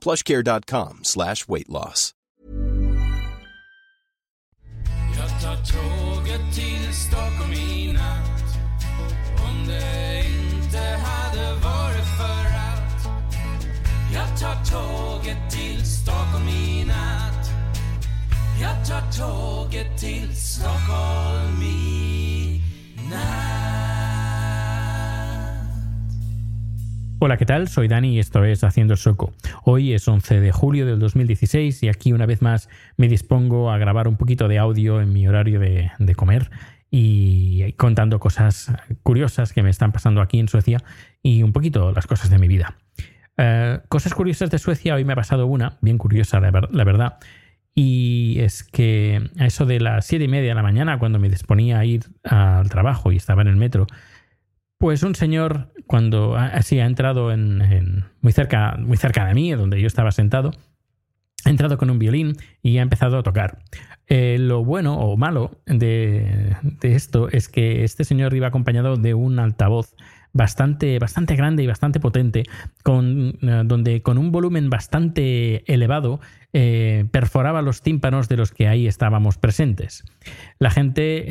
plushcare.com 0.00 1.00
slash 1.02 1.48
weight 1.48 1.68
loss. 1.68 2.14
Jag 18.62 18.86
tar 18.86 19.12
tåget 19.18 19.98
till 19.98 20.36
Stockholm 20.36 21.39
Hola, 27.22 27.36
¿qué 27.36 27.44
tal? 27.44 27.68
Soy 27.68 27.86
Dani 27.86 28.14
y 28.14 28.18
esto 28.18 28.42
es 28.46 28.64
Haciendo 28.64 28.96
Soco. 28.96 29.34
Hoy 29.64 29.92
es 29.92 30.08
11 30.08 30.40
de 30.40 30.52
julio 30.52 30.86
del 30.86 30.98
2016 30.98 31.82
y 31.82 31.88
aquí 31.90 32.14
una 32.14 32.24
vez 32.24 32.40
más 32.40 32.70
me 32.96 33.08
dispongo 33.08 33.70
a 33.70 33.76
grabar 33.76 34.08
un 34.08 34.16
poquito 34.16 34.48
de 34.48 34.56
audio 34.56 35.02
en 35.02 35.12
mi 35.12 35.28
horario 35.28 35.60
de, 35.60 36.14
comer 36.16 36.50
y 36.90 37.74
contando 37.74 38.18
cosas 38.20 38.72
curiosas 39.02 39.52
que 39.52 39.62
me 39.62 39.68
están 39.68 39.92
pasando 39.92 40.22
aquí 40.22 40.38
en 40.38 40.48
Suecia 40.48 40.82
y 41.22 41.42
un 41.42 41.52
poquito 41.52 41.92
las 41.92 42.06
cosas 42.06 42.30
de 42.30 42.38
mi 42.38 42.48
vida. 42.48 42.78
Eh, 43.36 43.80
cosas 43.90 44.14
curiosas 44.14 44.48
de 44.48 44.58
Suecia, 44.58 44.94
hoy 44.94 45.04
me 45.04 45.12
ha 45.12 45.16
pasado 45.16 45.46
una, 45.46 45.76
bien 45.82 45.98
curiosa 45.98 46.40
la, 46.40 46.50
la 46.70 46.84
verdad, 46.84 47.18
y 47.74 48.36
es 48.40 48.64
que 48.64 49.30
a 49.38 49.44
eso 49.44 49.66
de 49.66 49.78
las 49.78 50.06
siete 50.06 50.24
y 50.24 50.28
media 50.28 50.48
de 50.48 50.54
la 50.54 50.62
mañana, 50.62 50.98
cuando 50.98 51.18
me 51.18 51.28
disponía 51.28 51.80
a 51.80 51.84
ir 51.84 52.00
al 52.24 52.70
trabajo 52.70 53.12
y 53.12 53.16
estaba 53.16 53.42
en 53.42 53.48
el 53.48 53.56
metro, 53.56 53.86
pues 54.80 55.02
un 55.02 55.14
señor, 55.14 55.68
cuando 55.86 56.36
así 56.36 56.80
ha 56.80 56.86
entrado 56.86 57.32
en, 57.32 57.60
en- 57.60 58.04
muy, 58.22 58.32
cerca, 58.32 58.76
muy 58.78 58.96
cerca 58.96 59.26
de 59.26 59.34
mí, 59.34 59.52
donde 59.52 59.78
yo 59.78 59.86
estaba 59.86 60.10
sentado, 60.10 60.52
ha 61.44 61.50
entrado 61.50 61.76
con 61.76 61.90
un 61.90 61.98
violín 61.98 62.38
y 62.62 62.78
ha 62.78 62.82
empezado 62.82 63.18
a 63.18 63.22
tocar. 63.22 63.58
Eh, 64.06 64.38
lo 64.40 64.64
bueno 64.64 64.96
o 64.98 65.18
malo 65.18 65.50
de, 65.66 66.56
de 66.62 66.94
esto 66.94 67.28
es 67.28 67.50
que 67.50 67.84
este 67.84 68.04
señor 68.04 68.32
iba 68.34 68.46
acompañado 68.46 68.96
de 68.96 69.12
un 69.12 69.38
altavoz 69.38 69.94
bastante, 70.32 70.98
bastante 70.98 71.36
grande 71.36 71.62
y 71.62 71.66
bastante 71.66 72.00
potente, 72.00 72.44
con, 72.82 73.38
eh, 73.42 73.62
donde 73.64 74.02
con 74.02 74.18
un 74.18 74.30
volumen 74.32 74.70
bastante 74.70 75.64
elevado 75.72 76.20
eh, 76.52 77.04
perforaba 77.10 77.62
los 77.62 77.82
tímpanos 77.82 78.28
de 78.28 78.36
los 78.36 78.50
que 78.52 78.66
ahí 78.68 78.86
estábamos 78.86 79.38
presentes. 79.38 80.04
La 80.58 80.70
gente, 80.70 81.24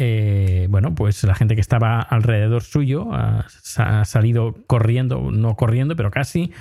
eh, 0.64 0.68
bueno, 0.70 0.96
pues 0.96 1.24
la 1.24 1.36
gente 1.36 1.56
que 1.56 1.62
estaba 1.62 2.00
alrededor 2.02 2.64
suyo 2.64 3.14
ha, 3.14 3.46
sa- 3.50 4.02
ha 4.02 4.06
salido 4.06 4.56
corriendo, 4.68 5.31
no 5.31 5.56
corriendo, 5.56 5.96
pero 5.96 6.12
casi, 6.12 6.52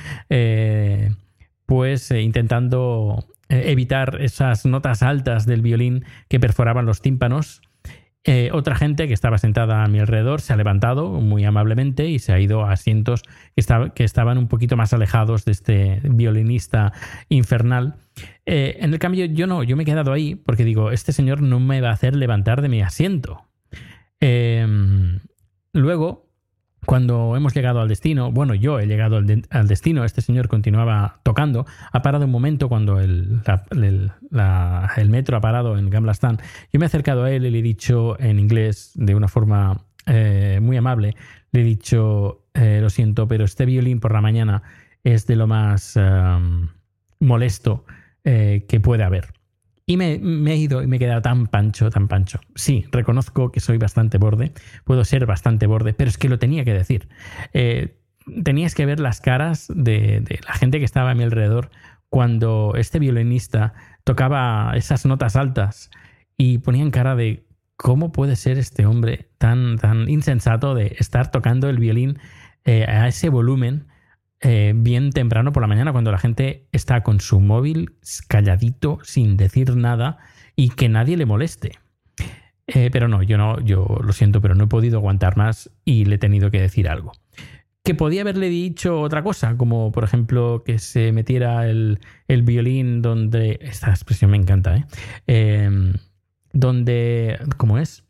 pues 1.66 2.10
intentando 2.10 3.24
evitar 3.48 4.18
esas 4.20 4.64
notas 4.66 5.02
altas 5.02 5.46
del 5.46 5.62
violín 5.62 6.04
que 6.28 6.40
perforaban 6.40 6.86
los 6.86 7.00
tímpanos. 7.00 7.62
Eh, 8.24 8.50
otra 8.52 8.74
gente 8.74 9.06
que 9.08 9.14
estaba 9.14 9.38
sentada 9.38 9.84
a 9.84 9.88
mi 9.88 10.00
alrededor 10.00 10.40
se 10.42 10.52
ha 10.52 10.56
levantado 10.56 11.08
muy 11.08 11.44
amablemente 11.44 12.08
y 12.08 12.18
se 12.18 12.32
ha 12.32 12.40
ido 12.40 12.64
a 12.64 12.72
asientos 12.72 13.22
que, 13.22 13.30
esta- 13.56 13.90
que 13.94 14.04
estaban 14.04 14.36
un 14.38 14.48
poquito 14.48 14.76
más 14.76 14.92
alejados 14.92 15.44
de 15.46 15.52
este 15.52 16.00
violinista 16.04 16.92
infernal. 17.28 17.94
Eh, 18.44 18.76
en 18.80 18.92
el 18.92 18.98
cambio, 18.98 19.24
yo 19.26 19.46
no, 19.46 19.62
yo 19.62 19.76
me 19.76 19.84
he 19.84 19.86
quedado 19.86 20.12
ahí 20.12 20.34
porque 20.34 20.64
digo, 20.64 20.90
este 20.90 21.12
señor 21.12 21.40
no 21.40 21.58
me 21.60 21.80
va 21.80 21.88
a 21.90 21.92
hacer 21.92 22.16
levantar 22.16 22.60
de 22.60 22.68
mi 22.68 22.82
asiento. 22.82 23.46
Eh, 24.20 24.66
luego, 25.72 26.27
cuando 26.86 27.36
hemos 27.36 27.54
llegado 27.54 27.80
al 27.80 27.88
destino, 27.88 28.30
bueno, 28.32 28.54
yo 28.54 28.78
he 28.80 28.86
llegado 28.86 29.16
al, 29.16 29.26
de- 29.26 29.42
al 29.50 29.68
destino, 29.68 30.04
este 30.04 30.20
señor 30.22 30.48
continuaba 30.48 31.20
tocando, 31.22 31.66
ha 31.92 32.02
parado 32.02 32.24
un 32.24 32.30
momento 32.30 32.68
cuando 32.68 33.00
el, 33.00 33.40
metro 35.08 35.36
ha 35.36 35.40
parado 35.40 35.76
en 35.78 35.90
Gamblastan, 35.90 36.38
yo 36.72 36.78
me 36.78 36.84
he 36.84 36.88
acercado 36.88 37.24
a 37.24 37.30
él 37.30 37.44
y 37.46 37.50
le 37.50 37.58
he 37.58 37.62
dicho 37.62 38.18
en 38.20 38.38
inglés, 38.38 38.92
de 38.94 39.14
una 39.14 39.28
forma 39.28 39.84
eh, 40.06 40.58
muy 40.62 40.76
amable, 40.76 41.14
le 41.52 41.60
he 41.60 41.64
dicho, 41.64 42.44
eh, 42.54 42.78
lo 42.80 42.90
siento, 42.90 43.28
pero 43.28 43.44
este 43.44 43.66
violín 43.66 44.00
por 44.00 44.12
la 44.12 44.20
mañana 44.20 44.62
es 45.04 45.26
de 45.26 45.36
lo 45.36 45.46
más 45.46 45.96
em, 45.96 46.68
molesto 47.20 47.84
eh, 48.24 48.66
que 48.68 48.80
puede 48.80 49.04
haber. 49.04 49.37
Y 49.88 49.96
me, 49.96 50.20
he 50.52 50.56
ido 50.56 50.82
y 50.82 50.86
me 50.86 50.96
he 50.96 50.98
quedado 50.98 51.22
tan 51.22 51.46
pancho, 51.46 51.88
tan 51.88 52.08
pancho. 52.08 52.40
Sí, 52.54 52.84
reconozco 52.92 53.50
que 53.50 53.60
soy 53.60 53.78
bastante 53.78 54.18
borde, 54.18 54.52
puedo 54.84 55.02
ser 55.02 55.24
bastante 55.24 55.66
borde, 55.66 55.94
pero 55.94 56.10
es 56.10 56.18
que 56.18 56.28
lo 56.28 56.38
tenía 56.38 56.62
que 56.62 56.74
decir. 56.74 57.08
Eh, 57.54 57.96
tenías 58.44 58.74
que 58.74 58.84
ver 58.84 59.00
las 59.00 59.22
caras 59.22 59.66
de, 59.74 60.20
de 60.20 60.40
la 60.46 60.52
gente 60.52 60.78
que 60.78 60.84
estaba 60.84 61.12
a 61.12 61.14
mi 61.14 61.24
alrededor 61.24 61.70
cuando 62.10 62.74
este 62.76 62.98
violinista 62.98 63.72
tocaba 64.04 64.72
esas 64.76 65.06
notas 65.06 65.36
altas 65.36 65.90
y 66.36 66.58
ponían 66.58 66.90
cara 66.90 67.16
de 67.16 67.46
cómo 67.76 68.12
puede 68.12 68.36
ser 68.36 68.58
este 68.58 68.84
hombre 68.84 69.30
tan, 69.38 69.78
tan 69.78 70.06
insensato 70.10 70.74
de 70.74 70.96
estar 70.98 71.30
tocando 71.30 71.70
el 71.70 71.78
violín 71.78 72.18
eh, 72.66 72.84
a 72.86 73.08
ese 73.08 73.30
volumen 73.30 73.87
eh, 74.40 74.72
bien 74.76 75.10
temprano 75.10 75.52
por 75.52 75.62
la 75.62 75.66
mañana 75.66 75.92
cuando 75.92 76.12
la 76.12 76.18
gente 76.18 76.68
está 76.72 77.02
con 77.02 77.20
su 77.20 77.40
móvil 77.40 77.96
calladito 78.28 78.98
sin 79.02 79.36
decir 79.36 79.74
nada 79.76 80.18
y 80.54 80.70
que 80.70 80.88
nadie 80.88 81.16
le 81.16 81.26
moleste. 81.26 81.72
Eh, 82.68 82.90
pero 82.92 83.08
no, 83.08 83.22
yo 83.22 83.38
no, 83.38 83.58
yo 83.60 83.86
lo 84.02 84.12
siento, 84.12 84.40
pero 84.40 84.54
no 84.54 84.64
he 84.64 84.68
podido 84.68 84.98
aguantar 84.98 85.36
más 85.36 85.70
y 85.84 86.04
le 86.04 86.16
he 86.16 86.18
tenido 86.18 86.50
que 86.50 86.60
decir 86.60 86.88
algo. 86.88 87.12
Que 87.82 87.94
podía 87.94 88.20
haberle 88.20 88.50
dicho 88.50 89.00
otra 89.00 89.22
cosa, 89.22 89.56
como 89.56 89.90
por 89.90 90.04
ejemplo 90.04 90.62
que 90.64 90.78
se 90.78 91.10
metiera 91.12 91.66
el, 91.68 92.00
el 92.28 92.42
violín 92.42 93.00
donde. 93.00 93.58
Esta 93.62 93.90
expresión 93.90 94.30
me 94.30 94.36
encanta, 94.36 94.76
¿eh? 94.76 94.84
Eh, 95.26 95.92
donde. 96.52 97.38
¿Cómo 97.56 97.78
es? 97.78 98.04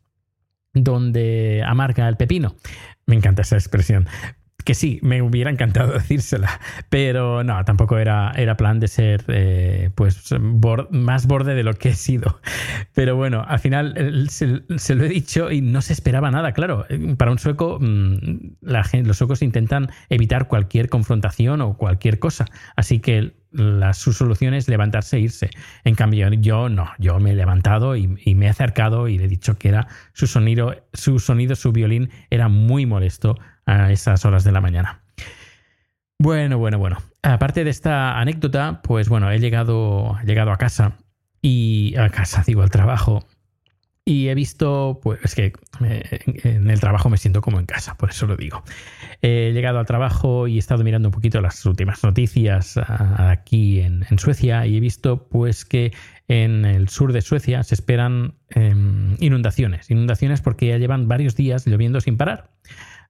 Donde 0.73 1.63
amarga 1.65 2.09
el 2.09 2.17
pepino. 2.17 2.55
Me 3.05 3.15
encanta 3.15 3.43
esa 3.43 3.55
expresión. 3.55 4.07
Que 4.65 4.73
sí, 4.73 4.99
me 5.01 5.21
hubiera 5.21 5.49
encantado 5.49 5.93
decírsela, 5.93 6.59
pero 6.89 7.43
no, 7.43 7.63
tampoco 7.65 7.97
era, 7.97 8.31
era 8.35 8.57
plan 8.57 8.79
de 8.79 8.87
ser 8.87 9.23
eh, 9.27 9.89
pues 9.95 10.33
más 10.91 11.27
borde 11.27 11.55
de 11.55 11.63
lo 11.63 11.73
que 11.73 11.89
he 11.89 11.95
sido. 11.95 12.39
Pero 12.93 13.15
bueno, 13.15 13.43
al 13.47 13.59
final 13.59 14.27
se, 14.29 14.95
lo 14.95 15.03
he 15.03 15.09
dicho 15.09 15.51
y 15.51 15.61
no 15.61 15.81
se 15.81 15.93
esperaba 15.93 16.31
nada, 16.31 16.51
claro. 16.51 16.85
Para 17.17 17.31
un 17.31 17.39
sueco, 17.39 17.79
mm, 17.79 18.57
los 18.61 19.17
suecos 19.17 19.41
intentan 19.41 19.89
evitar 20.09 20.47
cualquier 20.47 20.89
confrontación 20.89 21.61
o 21.61 21.77
cualquier 21.77 22.19
cosa, 22.19 22.45
así 22.75 22.99
que 22.99 23.33
su 23.93 24.13
solución 24.13 24.53
es 24.53 24.67
levantarse 24.67 25.17
e 25.17 25.21
irse. 25.21 25.49
En 25.83 25.95
cambio, 25.95 26.31
yo 26.33 26.69
no, 26.69 26.91
yo 26.99 27.19
me 27.19 27.31
he 27.31 27.35
levantado 27.35 27.95
y, 27.95 28.15
y 28.23 28.35
me 28.35 28.45
he 28.45 28.49
acercado 28.49 29.07
y 29.07 29.17
le 29.17 29.25
he 29.25 29.27
dicho 29.27 29.57
que 29.57 29.69
era 29.69 29.87
su 30.13 30.27
sonido, 30.27 30.75
su 30.93 31.19
sonido, 31.19 31.55
su 31.55 31.71
violín 31.71 32.09
era 32.29 32.47
muy 32.47 32.85
molesto 32.85 33.37
a 33.69 33.91
esas 33.91 34.25
horas 34.25 34.43
de 34.43 34.51
la 34.51 34.61
mañana. 34.61 35.01
Bueno, 36.17 36.57
bueno, 36.57 36.79
bueno. 36.79 36.97
Aparte 37.21 37.63
de 37.63 37.69
esta 37.69 38.19
anécdota, 38.19 38.81
pues 38.83 39.07
bueno, 39.09 39.31
he 39.31 39.39
llegado, 39.39 40.17
llegado 40.25 40.51
a 40.51 40.57
casa 40.57 40.97
y 41.41 41.95
a 41.97 42.09
casa, 42.09 42.43
digo, 42.45 42.61
al 42.61 42.71
trabajo. 42.71 43.25
y 44.05 44.29
he 44.29 44.33
visto, 44.33 44.99
pues 45.03 45.19
es 45.23 45.35
que 45.35 45.53
eh, 45.85 46.19
en 46.43 46.69
el 46.71 46.79
trabajo 46.79 47.09
me 47.09 47.17
siento 47.17 47.41
como 47.41 47.59
en 47.59 47.67
casa, 47.67 47.95
por 47.95 48.09
eso 48.09 48.25
lo 48.25 48.35
digo. 48.35 48.63
He 49.21 49.51
llegado 49.53 49.77
al 49.77 49.85
trabajo 49.85 50.47
y 50.47 50.55
he 50.55 50.59
estado 50.59 50.83
mirando 50.83 51.09
un 51.09 51.13
poquito 51.13 51.41
las 51.41 51.63
últimas 51.65 52.03
noticias 52.03 52.77
aquí 52.77 53.81
en, 53.81 54.03
Suecia 54.17 54.65
y 54.65 54.77
he 54.77 54.79
visto 54.79 55.29
pues 55.29 55.63
que 55.63 55.93
en 56.27 56.65
el 56.65 56.89
sur 56.89 57.13
de 57.13 57.21
Suecia 57.21 57.61
se 57.63 57.75
esperan 57.75 58.33
em, 58.49 59.15
inundaciones. 59.19 59.91
Inundaciones 59.91 60.41
porque 60.41 60.67
ya 60.67 60.77
llevan 60.77 61.07
varios 61.07 61.35
días 61.35 61.67
lloviendo 61.67 62.01
sin 62.01 62.17
parar 62.17 62.49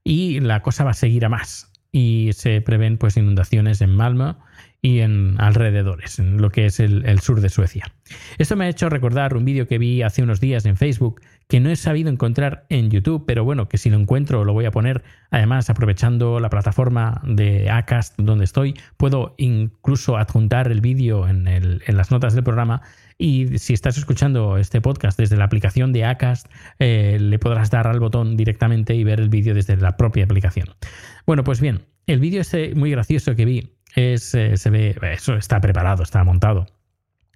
y 0.04 0.40
la 0.40 0.62
cosa 0.62 0.84
va 0.84 0.92
a 0.92 0.96
seguir 0.96 1.26
a 1.26 1.30
más. 1.30 1.72
Y 1.92 2.32
se 2.34 2.62
prevén 2.62 2.98
pues 2.98 3.18
inundaciones 3.18 3.82
en 3.82 3.96
Malmö, 3.96 4.36
y 4.82 5.00
en 5.00 5.36
alrededores, 5.40 6.20
en 6.20 6.42
lo 6.42 6.52
que 6.52 6.66
es 6.66 6.80
el, 6.80 7.20
sur 7.20 7.42
de 7.42 7.50
Suecia. 7.50 7.92
Esto 8.38 8.56
me 8.56 8.66
ha 8.66 8.70
hecho 8.70 8.90
recordar 8.90 9.36
un 9.36 9.44
vídeo 9.44 9.68
que 9.68 9.78
vi 9.78 10.04
hace 10.04 10.24
unos 10.24 10.40
días 10.40 10.66
en 10.66 10.78
Facebook 10.78 11.22
que 11.50 11.60
no 11.60 11.70
he 11.70 11.76
sabido 11.76 12.10
encontrar 12.10 12.66
en 12.70 12.90
YouTube, 12.90 13.26
pero 13.28 13.44
bueno, 13.44 13.68
que 13.68 13.78
si 13.78 13.90
lo 13.90 13.98
encuentro 13.98 14.46
lo 14.46 14.54
voy 14.54 14.66
a 14.66 14.72
poner. 14.72 15.04
Además, 15.32 15.70
aprovechando 15.70 16.40
la 16.40 16.50
plataforma 16.50 17.22
de 17.26 17.70
Acast 17.70 18.14
donde 18.18 18.46
estoy, 18.46 18.76
puedo 18.98 19.36
incluso 19.38 20.16
adjuntar 20.18 20.72
el 20.72 20.80
vídeo 20.80 21.28
en, 21.28 21.46
las 21.88 22.12
notas 22.12 22.34
del 22.34 22.44
programa. 22.44 22.82
Y 23.18 23.58
si 23.58 23.74
estás 23.74 23.98
escuchando 23.98 24.58
este 24.58 24.80
podcast 24.80 25.20
desde 25.20 25.36
la 25.36 25.44
aplicación 25.44 25.92
de 25.92 26.06
Acast, 26.06 26.48
eh, 26.78 27.18
le 27.20 27.38
podrás 27.38 27.70
dar 27.70 27.88
al 27.88 28.00
botón 28.00 28.38
directamente 28.38 28.96
y 28.96 29.04
ver 29.04 29.20
el 29.20 29.28
vídeo 29.28 29.54
desde 29.54 29.76
la 29.76 29.98
propia 29.98 30.24
aplicación. 30.24 30.68
Bueno, 31.26 31.44
pues 31.44 31.60
bien, 31.60 31.82
el 32.08 32.20
vídeo 32.20 32.42
este 32.42 32.74
muy 32.76 32.92
gracioso 32.92 33.36
que 33.36 33.46
vi 33.46 33.79
es, 33.96 34.34
eh, 34.36 34.58
se 34.58 34.70
ve, 34.70 34.96
eso 35.14 35.36
está 35.36 35.60
preparado, 35.60 36.04
está 36.04 36.24
montado. 36.24 36.68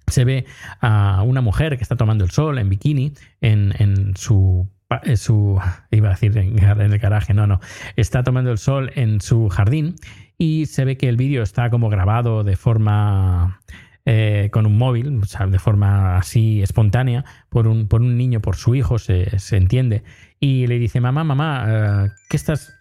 Se 0.06 0.24
ve 0.24 0.44
a 0.80 1.22
una 1.22 1.40
mujer 1.40 1.76
que 1.76 1.82
está 1.82 1.96
tomando 1.96 2.24
el 2.24 2.30
sol 2.30 2.58
en 2.58 2.68
bikini 2.68 3.14
en, 3.40 4.14
su 4.16 4.68
su, 5.16 5.60
iba 5.90 6.08
a 6.08 6.10
decir 6.12 6.36
en, 6.36 6.58
el 6.58 6.98
garaje, 6.98 7.34
no, 7.34 7.46
no, 7.46 7.60
está 7.96 8.22
tomando 8.22 8.50
el 8.50 8.58
sol 8.58 8.92
en 8.94 9.20
su 9.20 9.48
jardín 9.48 9.96
y 10.38 10.66
se 10.66 10.84
ve 10.84 10.96
que 10.96 11.08
el 11.08 11.16
vídeo 11.16 11.42
está 11.42 11.70
como 11.70 11.88
grabado 11.88 12.44
de 12.44 12.56
forma 12.56 13.60
eh, 14.06 14.50
con 14.52 14.66
un 14.66 14.76
móvil, 14.76 15.20
o 15.22 15.24
sea, 15.24 15.46
de 15.46 15.58
forma 15.58 16.18
así 16.18 16.62
espontánea, 16.62 17.24
por 17.48 17.66
un, 17.66 17.88
por 17.88 18.02
un 18.02 18.18
niño, 18.18 18.40
por 18.40 18.56
su 18.56 18.74
hijo, 18.74 18.98
se, 18.98 19.30
entiende, 19.52 20.02
y 20.40 20.66
le 20.66 20.78
dice, 20.78 21.00
mamá, 21.00 21.24
mamá, 21.24 21.64
eh, 21.66 22.10
¿qué 22.28 22.36
estás? 22.36 22.74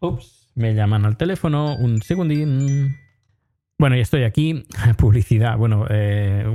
Ups, 0.00 0.43
me 0.54 0.74
llaman 0.74 1.04
al 1.04 1.16
teléfono, 1.16 1.76
un 1.76 2.02
segundín. 2.02 2.96
Bueno, 3.78 3.96
ya 3.96 4.02
estoy 4.02 4.24
aquí. 4.24 4.64
Publicidad. 4.96 5.56
Bueno, 5.56 5.86
eh, 5.90 6.46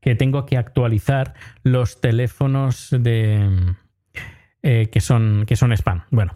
que 0.00 0.14
tengo 0.14 0.46
que 0.46 0.56
actualizar 0.56 1.34
los 1.62 2.00
teléfonos 2.00 2.88
de 2.90 3.74
eh, 4.62 4.88
que 4.90 5.00
son 5.00 5.44
que 5.46 5.56
son 5.56 5.72
spam. 5.72 6.04
Bueno, 6.10 6.34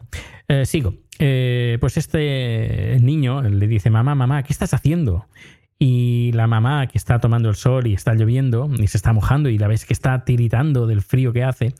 eh, 0.48 0.66
sigo. 0.66 0.94
pues 1.18 1.96
este 1.96 2.98
niño 3.00 3.42
le 3.42 3.66
dice, 3.66 3.90
mamá, 3.90 4.14
mamá, 4.14 4.42
¿qué 4.42 4.52
estás 4.52 4.74
haciendo? 4.74 5.28
Y 5.78 6.30
la 6.32 6.46
mamá 6.46 6.86
que 6.86 6.98
está 6.98 7.18
tomando 7.18 7.48
el 7.48 7.56
sol 7.56 7.86
y 7.86 7.94
está 7.94 8.14
lloviendo 8.14 8.70
y 8.78 8.86
se 8.86 8.96
está 8.96 9.12
mojando 9.12 9.48
y 9.48 9.58
la 9.58 9.66
ves 9.66 9.84
que 9.84 9.92
está 9.92 10.24
tiritando 10.24 10.86
del 10.86 11.02
frío 11.02 11.32
que 11.32 11.42
hace, 11.42 11.74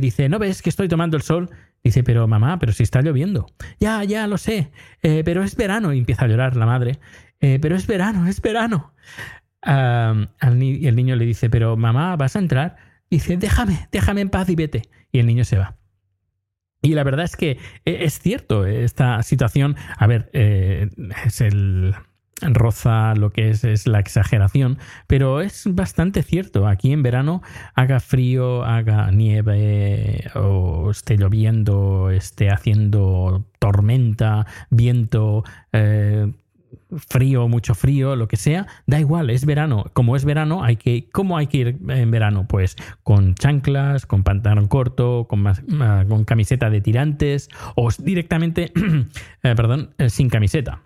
dice, 0.00 0.28
¿no 0.28 0.38
ves 0.38 0.62
que 0.62 0.70
estoy 0.70 0.86
tomando 0.86 1.16
el 1.16 1.22
sol? 1.22 1.50
Dice, 1.82 2.02
pero 2.02 2.28
mamá, 2.28 2.58
pero 2.58 2.72
si 2.72 2.82
está 2.82 3.00
lloviendo. 3.00 3.46
Ya, 3.78 4.04
ya, 4.04 4.26
lo 4.26 4.36
sé, 4.38 4.70
eh, 5.02 5.22
pero 5.24 5.42
es 5.42 5.56
verano. 5.56 5.92
Y 5.92 5.98
empieza 5.98 6.24
a 6.24 6.28
llorar 6.28 6.56
la 6.56 6.66
madre. 6.66 7.00
Eh, 7.40 7.58
pero 7.60 7.76
es 7.76 7.86
verano, 7.86 8.26
es 8.28 8.40
verano. 8.42 8.92
y 9.64 10.86
el 10.86 10.96
niño 10.96 11.16
le 11.16 11.24
dice, 11.24 11.48
pero 11.48 11.76
mamá, 11.76 12.16
¿vas 12.16 12.36
a 12.36 12.38
entrar? 12.38 12.76
Dice, 13.08 13.36
déjame, 13.36 13.88
déjame 13.90 14.20
en 14.20 14.30
paz 14.30 14.48
y 14.50 14.56
vete. 14.56 14.82
Y 15.10 15.20
el 15.20 15.26
niño 15.26 15.44
se 15.44 15.58
va. 15.58 15.76
Y 16.82 16.94
la 16.94 17.04
verdad 17.04 17.24
es 17.24 17.36
que 17.36 17.52
eh, 17.52 17.58
es 17.84 18.18
cierto, 18.20 18.66
esta 18.66 19.22
situación, 19.22 19.76
a 19.96 20.06
ver, 20.06 20.30
es 20.32 21.40
el, 21.40 21.94
roza 22.42 23.14
lo 23.14 23.30
que 23.30 23.50
es, 23.50 23.64
es, 23.64 23.86
la 23.86 24.00
exageración, 24.00 24.78
pero 25.06 25.40
es 25.40 25.64
bastante 25.70 26.22
cierto. 26.22 26.66
Aquí 26.66 26.92
en 26.92 27.02
verano, 27.02 27.42
haga 27.74 28.00
frío, 28.00 28.64
haga 28.64 29.10
nieve 29.10 30.30
o 30.34 30.90
esté 30.90 31.16
lloviendo, 31.16 32.10
esté 32.10 32.50
haciendo 32.50 33.44
tormenta, 33.58 34.46
viento, 34.70 35.44
eh, 35.72 36.32
frío, 36.96 37.48
mucho 37.48 37.74
frío, 37.74 38.16
lo 38.16 38.28
que 38.28 38.36
sea, 38.36 38.66
da 38.86 39.00
igual, 39.00 39.30
es 39.30 39.44
verano. 39.44 39.86
Como 39.92 40.16
es 40.16 40.24
verano, 40.24 40.64
hay 40.64 40.76
que 40.76 41.08
¿cómo 41.10 41.36
hay 41.36 41.46
que 41.46 41.56
ir 41.58 41.78
en 41.88 42.10
verano? 42.10 42.46
Pues 42.48 42.76
con 43.02 43.34
chanclas, 43.34 44.06
con 44.06 44.22
pantalón 44.22 44.68
corto, 44.68 45.26
con, 45.28 45.46
ah, 45.46 46.04
con 46.08 46.24
camiseta 46.24 46.70
de 46.70 46.80
tirantes 46.80 47.48
o 47.76 47.88
directamente, 47.98 48.72
eh, 49.42 49.54
perdón, 49.54 49.90
eh, 49.98 50.10
sin 50.10 50.28
camiseta. 50.28 50.82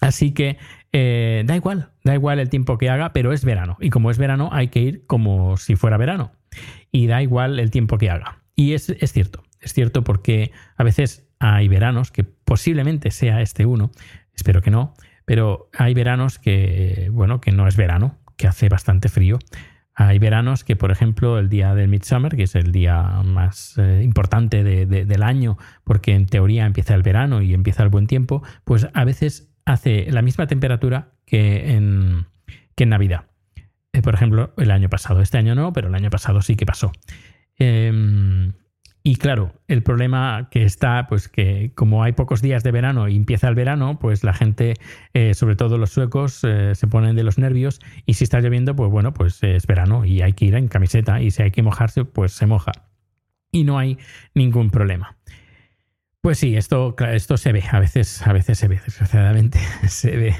Así 0.00 0.32
que 0.32 0.58
eh, 0.92 1.42
da 1.46 1.56
igual, 1.56 1.90
da 2.04 2.14
igual 2.14 2.38
el 2.38 2.48
tiempo 2.48 2.78
que 2.78 2.90
haga, 2.90 3.12
pero 3.12 3.32
es 3.32 3.44
verano. 3.44 3.76
Y 3.80 3.90
como 3.90 4.10
es 4.10 4.18
verano, 4.18 4.50
hay 4.52 4.68
que 4.68 4.80
ir 4.80 5.06
como 5.06 5.56
si 5.56 5.76
fuera 5.76 5.96
verano. 5.96 6.32
Y 6.90 7.06
da 7.06 7.22
igual 7.22 7.58
el 7.58 7.70
tiempo 7.70 7.98
que 7.98 8.10
haga. 8.10 8.42
Y 8.54 8.72
es, 8.72 8.94
cierto, 9.12 9.42
es 9.60 9.74
cierto 9.74 10.04
porque 10.04 10.52
a 10.76 10.84
veces 10.84 11.28
hay 11.38 11.68
veranos, 11.68 12.10
que 12.10 12.24
posiblemente 12.24 13.10
sea 13.10 13.42
este 13.42 13.66
uno, 13.66 13.90
espero 14.34 14.62
que 14.62 14.70
no, 14.70 14.94
pero 15.26 15.68
hay 15.76 15.92
veranos 15.92 16.38
que, 16.38 17.08
bueno, 17.12 17.40
que 17.40 17.52
no 17.52 17.68
es 17.68 17.76
verano, 17.76 18.18
que 18.36 18.46
hace 18.46 18.68
bastante 18.70 19.10
frío. 19.10 19.38
Hay 19.94 20.18
veranos 20.18 20.62
que, 20.62 20.76
por 20.76 20.90
ejemplo, 20.90 21.38
el 21.38 21.48
día 21.48 21.74
del 21.74 21.88
Midsummer, 21.88 22.36
que 22.36 22.44
es 22.44 22.54
el 22.54 22.70
día 22.70 23.02
más 23.24 23.76
eh, 23.78 24.02
importante 24.02 24.62
del 24.62 25.22
año, 25.22 25.58
porque 25.84 26.14
en 26.14 26.26
teoría 26.26 26.66
empieza 26.66 26.94
el 26.94 27.02
verano 27.02 27.42
y 27.42 27.54
empieza 27.54 27.82
el 27.82 27.88
buen 27.88 28.06
tiempo, 28.06 28.42
pues 28.64 28.88
a 28.92 29.04
veces 29.04 29.55
hace 29.66 30.10
la 30.10 30.22
misma 30.22 30.46
temperatura 30.46 31.12
que 31.26 31.74
en, 31.74 32.26
que 32.74 32.84
en 32.84 32.90
Navidad. 32.90 33.26
Eh, 33.92 34.00
por 34.00 34.14
ejemplo, 34.14 34.54
el 34.56 34.70
año 34.70 34.88
pasado. 34.88 35.20
Este 35.20 35.36
año 35.36 35.54
no, 35.54 35.72
pero 35.72 35.88
el 35.88 35.94
año 35.94 36.08
pasado 36.08 36.40
sí 36.40 36.56
que 36.56 36.64
pasó. 36.64 36.92
Em, 37.58 38.52
y 39.02 39.16
claro, 39.16 39.52
el 39.68 39.82
problema 39.82 40.48
que 40.50 40.64
está, 40.64 41.06
pues 41.08 41.28
que 41.28 41.72
como 41.74 42.02
hay 42.02 42.12
pocos 42.12 42.42
días 42.42 42.62
de 42.62 42.72
verano 42.72 43.08
y 43.08 43.16
empieza 43.16 43.48
el 43.48 43.54
verano, 43.54 43.98
pues 44.00 44.24
la 44.24 44.34
gente, 44.34 44.74
eh, 45.14 45.34
sobre 45.34 45.56
todo 45.56 45.78
los 45.78 45.90
suecos, 45.90 46.42
eh, 46.44 46.74
se 46.74 46.86
ponen 46.86 47.16
de 47.16 47.22
los 47.22 47.38
nervios 47.38 47.80
y 48.04 48.14
si 48.14 48.24
está 48.24 48.40
lloviendo, 48.40 48.74
pues 48.74 48.90
bueno, 48.90 49.14
pues 49.14 49.42
es 49.42 49.66
verano 49.66 50.04
y 50.04 50.22
hay 50.22 50.32
que 50.32 50.46
ir 50.46 50.54
en 50.54 50.68
camiseta 50.68 51.22
y 51.22 51.30
si 51.30 51.42
hay 51.42 51.50
que 51.50 51.62
mojarse, 51.62 52.04
pues 52.04 52.32
se 52.32 52.46
moja. 52.46 52.72
Y 53.52 53.64
no 53.64 53.78
hay 53.78 53.98
ningún 54.34 54.70
problema. 54.70 55.16
Pues 56.26 56.40
sí, 56.40 56.56
esto, 56.56 56.96
esto 57.08 57.36
se 57.36 57.52
ve, 57.52 57.62
a 57.70 57.78
veces, 57.78 58.26
a 58.26 58.32
veces 58.32 58.58
se 58.58 58.66
ve, 58.66 58.80
desgraciadamente 58.84 59.60
se 59.88 60.16
ve. 60.16 60.34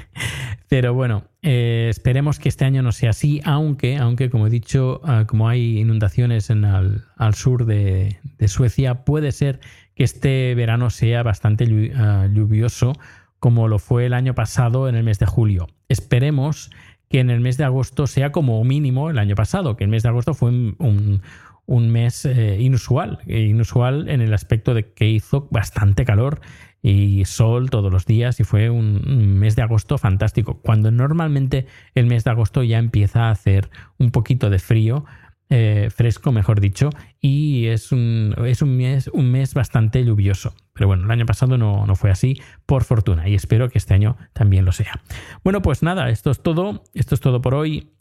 Pero 0.67 0.93
bueno, 0.93 1.23
eh, 1.41 1.87
esperemos 1.89 2.39
que 2.39 2.49
este 2.49 2.65
año 2.65 2.81
no 2.81 2.91
sea 2.91 3.11
así, 3.11 3.39
aunque, 3.45 3.95
aunque 3.95 4.29
como 4.29 4.47
he 4.47 4.49
dicho, 4.49 4.99
ah, 5.05 5.23
como 5.25 5.47
hay 5.47 5.79
inundaciones 5.79 6.49
en 6.49 6.65
al, 6.65 7.05
sur 7.35 7.65
de, 7.65 8.17
Suecia, 8.47 9.05
puede 9.05 9.31
ser 9.31 9.61
que 9.95 10.03
este 10.03 10.53
verano 10.55 10.89
sea 10.89 11.23
bastante 11.23 11.93
ah, 11.95 12.27
lluvioso, 12.33 12.91
como 13.39 13.69
lo 13.69 13.79
fue 13.79 14.07
el 14.07 14.13
año 14.13 14.35
pasado 14.35 14.89
en 14.89 14.95
el 14.95 15.05
mes 15.05 15.19
de 15.19 15.25
julio. 15.25 15.69
Esperemos 15.87 16.69
que 17.07 17.21
en 17.21 17.29
el 17.29 17.39
mes 17.39 17.55
de 17.55 17.63
agosto 17.63 18.07
sea 18.07 18.33
como 18.33 18.61
mínimo 18.65 19.09
el 19.09 19.19
año 19.19 19.35
pasado, 19.35 19.77
que 19.77 19.85
el 19.85 19.89
mes 19.89 20.03
de 20.03 20.09
agosto 20.09 20.33
fue 20.33 20.49
un 20.49 21.21
mes 21.67 22.25
eh, 22.25 22.57
inusual, 22.59 23.19
eh, 23.27 23.41
inusual 23.41 24.09
en 24.09 24.21
el 24.21 24.33
aspecto 24.33 24.73
de 24.73 24.91
que 24.93 25.07
hizo 25.09 25.47
bastante 25.51 26.05
calor 26.05 26.39
y 26.81 27.25
sol 27.25 27.69
todos 27.69 27.91
los 27.91 28.05
días 28.05 28.39
y 28.39 28.45
fue 28.45 28.69
un, 28.69 29.37
mes 29.37 29.55
de 29.55 29.61
agosto 29.61 29.97
fantástico, 29.97 30.61
cuando 30.61 30.91
normalmente 30.91 31.67
el 31.93 32.05
mes 32.05 32.23
de 32.23 32.31
agosto 32.31 32.63
ya 32.63 32.77
empieza 32.77 33.25
a 33.27 33.31
hacer 33.31 33.69
un 33.97 34.11
poquito 34.11 34.49
de 34.49 34.59
frío, 34.59 35.05
eh, 35.49 35.89
fresco 35.93 36.31
mejor 36.31 36.61
dicho, 36.61 36.89
y 37.19 37.65
es 37.67 37.91
un, 37.91 38.33
es 38.45 38.61
un, 38.61 38.77
mes, 38.77 39.09
un 39.13 39.31
mes 39.31 39.53
bastante 39.53 40.05
lluvioso. 40.05 40.53
Pero 40.73 40.87
bueno, 40.87 41.03
el 41.03 41.11
año 41.11 41.25
pasado 41.25 41.57
no, 41.57 41.85
no 41.85 41.95
fue 41.95 42.11
así, 42.11 42.39
por 42.65 42.85
fortuna, 42.85 43.27
y 43.27 43.35
espero 43.35 43.69
que 43.69 43.77
este 43.77 43.93
año 43.93 44.15
también 44.31 44.63
lo 44.63 44.71
sea. 44.71 45.01
Bueno, 45.43 45.61
pues 45.61 45.83
nada, 45.83 46.09
esto 46.09 46.31
es 46.31 46.41
todo, 46.41 46.83
esto 46.93 47.15
es 47.15 47.21
todo 47.21 47.41
por 47.41 47.55
hoy, 47.55 47.91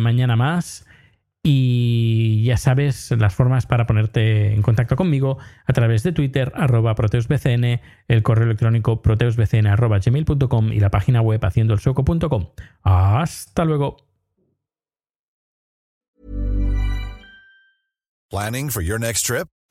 mañana 0.00 0.36
más. 0.36 0.86
Y 1.44 2.44
ya 2.44 2.56
sabes 2.56 3.10
las 3.10 3.34
formas 3.34 3.66
para 3.66 3.86
ponerte 3.86 4.54
en 4.54 4.62
contacto 4.62 4.94
conmigo 4.94 5.38
a 5.66 5.72
través 5.72 6.04
de 6.04 6.12
Twitter, 6.12 6.52
arroba 6.54 6.94
proteusbcn, 6.94 7.80
el 8.06 8.22
correo 8.22 8.44
electrónico 8.44 9.02
proteusbcn 9.02 9.66
arroba 9.66 9.98
gmail.com 9.98 10.72
y 10.72 10.78
la 10.78 10.90
página 10.90 11.20
web 11.20 11.44
haciendoelsueco.com. 11.44 12.46
Hasta 12.82 13.64
luego. 13.64 13.96
Planning 18.30 18.70
for 18.70 18.82
your 18.82 18.98
next 18.98 19.26
trip? 19.26 19.48